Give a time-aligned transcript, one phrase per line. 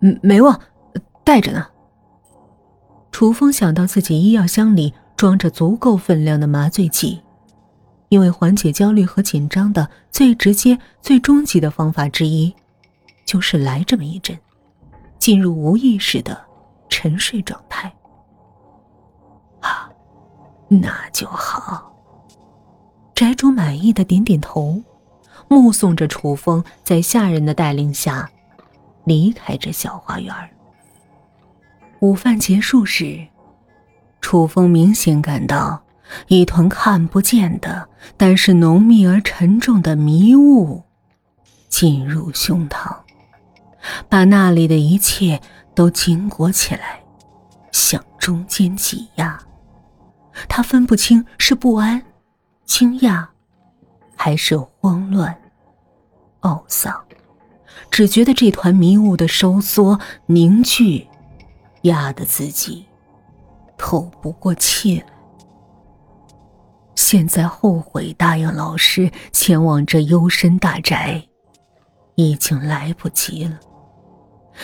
[0.00, 0.60] 嗯，没忘，
[1.24, 1.66] 带着呢。
[3.10, 7.22] 楚风想到自己医药箱里装着足够分量的麻醉剂，
[8.10, 12.54] 因为缓解焦虑和紧张的最直接、最终极的方法之一，
[13.24, 14.38] 就是来这么一针，
[15.18, 16.38] 进入无意识的
[16.90, 17.90] 沉睡状态。
[19.60, 19.90] 啊，
[20.68, 21.90] 那就好。
[23.14, 24.82] 宅主满意的点点头，
[25.48, 28.30] 目送着楚风在下人的带领下
[29.06, 30.34] 离开这小花园。
[32.00, 33.26] 午饭结束时，
[34.20, 35.82] 楚风明显感到
[36.26, 40.82] 一团看不见的，但是浓密而沉重的迷雾
[41.68, 42.94] 进入胸膛，
[44.08, 45.40] 把那里的一切
[45.74, 47.00] 都紧裹起来，
[47.72, 49.40] 向中间挤压。
[50.48, 52.02] 他分不清是不安。
[52.64, 53.24] 惊讶，
[54.16, 55.34] 还是慌乱、
[56.40, 57.05] 懊丧，
[57.90, 61.06] 只觉得这团迷雾的收缩、凝聚，
[61.82, 62.84] 压得自己
[63.78, 65.06] 透不过气来。
[66.94, 71.22] 现在后悔答应老师前往这幽深大宅，
[72.14, 73.58] 已经来不及了。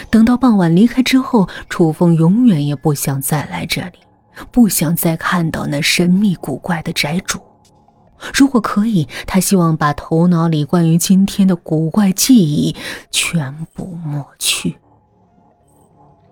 [0.08, 3.98] 等到傍晚离开之后，楚风永远也不想再来这里，
[4.50, 7.38] 不想再看到那神秘古怪的宅主。
[8.32, 12.76] 如果可以，他希望把头脑里关于今天的古怪记忆
[13.10, 14.78] 全部抹去。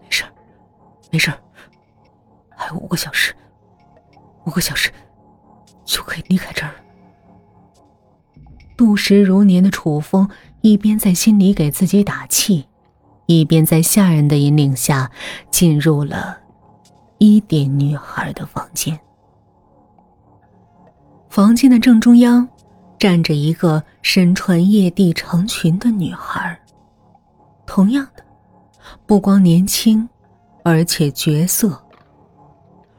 [0.02, 0.24] 没事
[1.10, 1.32] 没事
[2.50, 3.34] 还有五个小时，
[4.44, 4.92] 五个小时
[5.84, 6.72] 就可以离开这儿。
[8.76, 10.28] 度时如年的楚风
[10.62, 12.66] 一边在心里给自己打气，
[13.26, 15.10] 一边在下人的引领下
[15.50, 16.38] 进入了
[17.18, 18.98] 伊点女孩的房间。
[21.30, 22.46] 房间的正中央，
[22.98, 26.60] 站着一个身穿夜地长裙的女孩。
[27.64, 28.24] 同样的，
[29.06, 30.08] 不光年轻，
[30.64, 31.80] 而且绝色。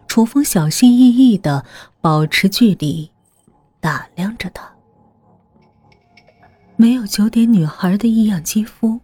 [0.07, 1.65] 楚风小心翼翼的
[1.99, 3.11] 保持距离，
[3.81, 4.63] 打量着她。
[6.77, 8.97] 没有九点女孩的异样肌肤，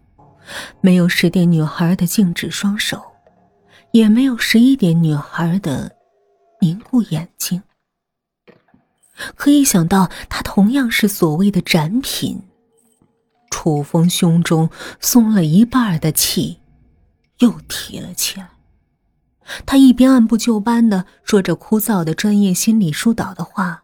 [0.80, 3.02] 没有十点女孩的静止双手，
[3.90, 5.94] 也没有十一点女孩的
[6.60, 7.62] 凝固眼睛。
[9.36, 12.42] 可以想到，他同样是所谓的展品。
[13.50, 14.70] 楚风胸中
[15.00, 16.60] 松了一半的气，
[17.38, 18.50] 又提了起来。
[19.64, 23.82] 他一边按部就班的说着枯燥的专业心理疏导的话，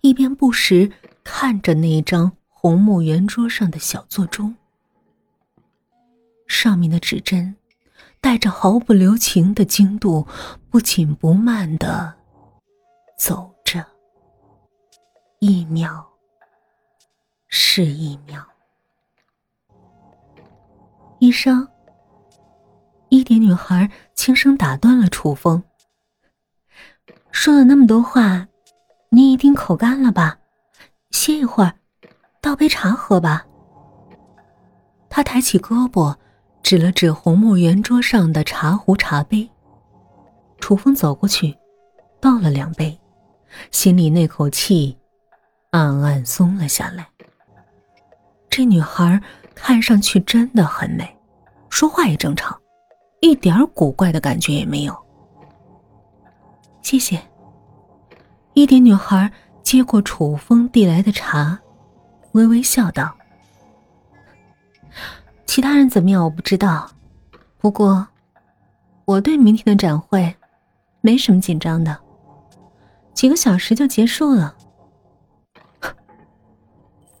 [0.00, 0.90] 一边不时
[1.22, 4.56] 看着那张红木圆桌上的小座钟。
[6.48, 7.54] 上面的指针，
[8.20, 10.26] 带着毫不留情的精度，
[10.68, 12.14] 不紧不慢的
[13.16, 13.53] 走。
[15.64, 16.06] 一秒
[17.48, 18.44] 是一秒。
[21.20, 21.66] 医生，
[23.08, 25.62] 一点女孩轻声打断了楚风。
[27.32, 28.46] 说了那么多话，
[29.08, 30.38] 你一定口干了吧？
[31.12, 31.72] 歇一会儿，
[32.42, 33.46] 倒杯茶喝吧。
[35.08, 36.14] 他抬起胳膊，
[36.62, 39.50] 指了指红木圆桌上的茶壶、茶杯。
[40.60, 41.56] 楚风走过去，
[42.20, 43.00] 倒了两杯，
[43.70, 44.98] 心里那口气。
[45.74, 47.04] 暗暗松了下来。
[48.48, 49.20] 这女孩
[49.56, 51.18] 看上去真的很美，
[51.68, 52.56] 说话也正常，
[53.20, 54.96] 一点古怪的感觉也没有。
[56.80, 57.20] 谢谢。
[58.52, 59.28] 一点女孩
[59.64, 61.58] 接过楚风递来的茶，
[62.34, 63.12] 微微笑道
[65.44, 66.88] ：“其他人怎么样我不知道，
[67.58, 68.06] 不过
[69.06, 70.36] 我对明天的展会
[71.00, 71.98] 没什么紧张的，
[73.12, 74.54] 几个小时就结束了。”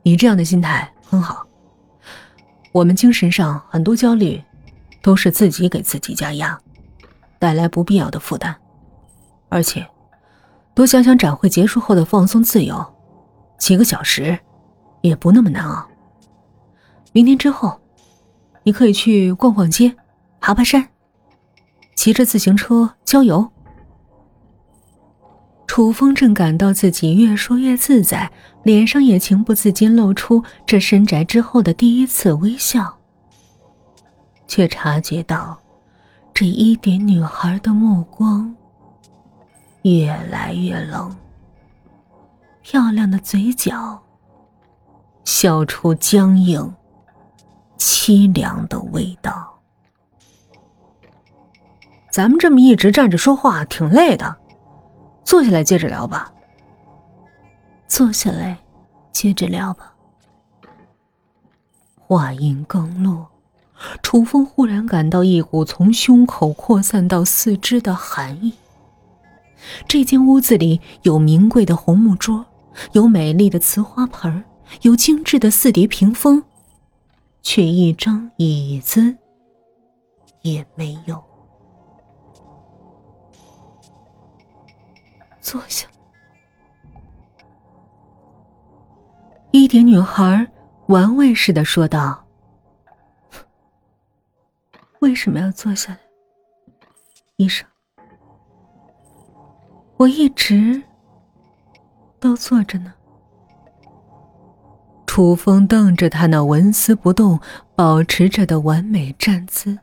[0.04, 1.46] 你这样的心态很好。
[2.72, 4.42] 我们精神上很多焦虑，
[5.02, 6.60] 都是自己给自己加压，
[7.38, 8.54] 带来不必要的负担。
[9.48, 9.86] 而且，
[10.74, 12.84] 多想想展会结束后的放松自由，
[13.56, 14.38] 几个小时
[15.00, 15.88] 也不那么难熬。
[17.12, 17.80] 明天之后，
[18.62, 19.96] 你可以去逛逛街，
[20.38, 20.86] 爬爬山，
[21.94, 23.50] 骑着自行车郊游。
[25.66, 28.30] 楚风正感到自己越说越自在，
[28.62, 32.96] 脸上也情不自禁露出这深宅之后的第一次微笑，
[34.46, 35.58] 却察觉到
[36.32, 38.54] 这一点女孩的目光
[39.82, 41.16] 越来越冷，
[42.62, 44.00] 漂亮的嘴角
[45.24, 46.72] 笑出僵硬、
[47.78, 49.58] 凄凉的味道。
[52.12, 54.36] 咱们这么一直站着说话，挺累的。
[55.24, 56.32] 坐下来接着聊吧。
[57.86, 58.58] 坐下来，
[59.12, 59.94] 接着聊吧。
[62.06, 63.28] 话音刚落，
[64.02, 68.52] 楚风忽然感到一股从胸口扩散到四肢的寒意。
[69.88, 72.44] 这间屋子里有名贵的红木桌，
[72.92, 74.44] 有美丽的瓷花盆，
[74.82, 76.42] 有精致的四叠屏风，
[77.42, 79.16] 却一张椅子
[80.42, 81.22] 也没有。
[85.44, 85.86] 坐下。
[89.50, 90.50] 一点女孩
[90.86, 92.24] 玩味似的说道
[95.00, 95.98] ：“为什么要坐下来，
[97.36, 97.68] 医生？
[99.98, 100.82] 我一直
[102.18, 102.94] 都坐着呢。”
[105.06, 107.38] 楚风瞪着他那纹丝不动、
[107.76, 109.78] 保持着的完美站姿，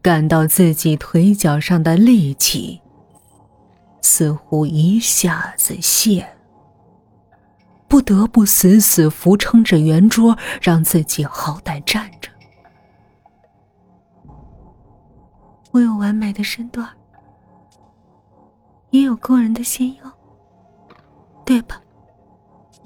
[0.00, 2.80] 感到自己腿脚上的力气
[4.02, 6.28] 似乎一下子泄。
[7.88, 12.30] 不得不死死扶撑着圆桌，让自己好歹站着。
[15.70, 16.88] 我有完美的身段，
[18.90, 20.12] 也有过人的仙腰，
[21.44, 21.80] 对吧，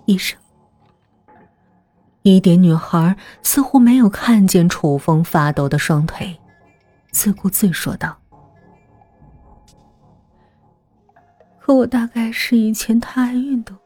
[0.07, 0.39] 医生？
[2.23, 6.37] 一点女孩似乎没有看见楚风发抖的双腿，
[7.13, 8.17] 自顾自说道
[11.67, 13.77] ：“可我大概是以前太爱运动。”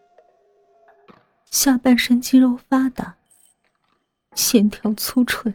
[1.51, 3.17] 下半身肌肉发达，
[4.35, 5.55] 线条粗蠢，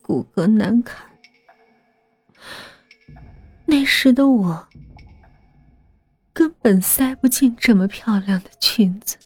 [0.00, 1.06] 骨骼难看。
[3.66, 4.68] 那时的我
[6.32, 9.18] 根本塞不进这么漂亮的裙子。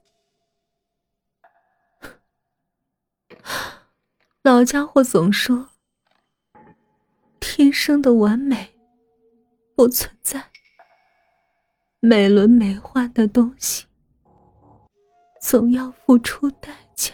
[4.42, 5.68] 老家伙总说，
[7.38, 8.76] 天生的完美
[9.76, 10.50] 不存在，
[12.06, 13.86] 美轮美奂的东西。
[15.40, 17.12] 总要付出代价。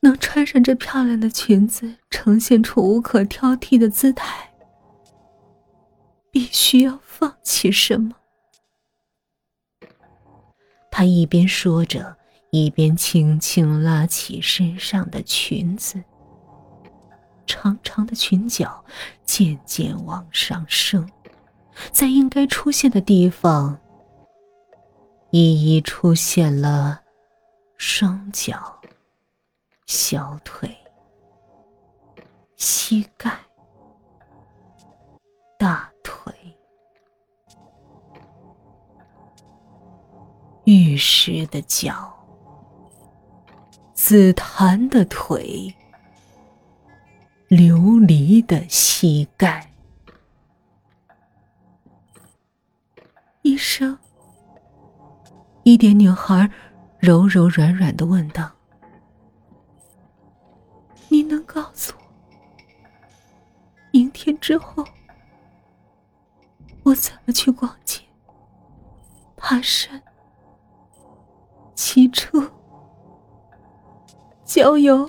[0.00, 4.52] 能穿上这漂亮的裙子，呈现出无可挑剔的姿态，
[6.30, 8.16] 必须要放弃什么？
[10.90, 12.18] 他一边说着，
[12.50, 16.04] 一边轻轻拉起身上的裙子，
[17.46, 18.84] 长长的裙角
[19.24, 21.08] 渐渐往上升，
[21.90, 23.82] 在应该出现的地方。
[25.34, 27.00] 一一出现了
[27.78, 28.78] 双脚、
[29.86, 30.76] 小腿、
[32.54, 33.30] 膝盖、
[35.58, 36.30] 大腿、
[40.64, 42.12] 玉石的脚、
[43.94, 45.74] 紫檀的腿、
[47.48, 49.71] 琉璃的膝盖。
[53.52, 53.98] 医生。
[55.62, 56.50] 一点女孩
[56.98, 58.50] 柔柔软软的问道
[61.10, 62.02] ：“你能告诉我，
[63.92, 64.82] 明天之后
[66.82, 68.00] 我怎么去逛街、
[69.36, 70.02] 爬山、
[71.74, 72.50] 骑车、
[74.46, 75.06] 郊游？”